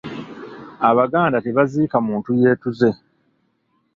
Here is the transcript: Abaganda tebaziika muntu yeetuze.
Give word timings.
Abaganda 0.89 1.37
tebaziika 1.45 1.97
muntu 2.07 2.29
yeetuze. 2.41 2.89